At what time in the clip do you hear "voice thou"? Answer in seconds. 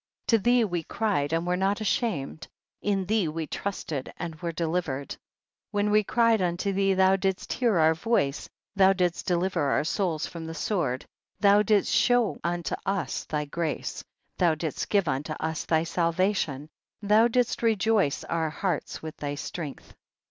7.93-8.93